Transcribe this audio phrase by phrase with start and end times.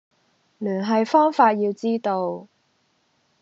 [0.57, 2.47] 聯繫方法要知道